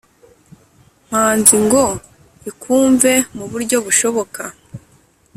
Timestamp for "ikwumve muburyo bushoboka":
2.49-4.41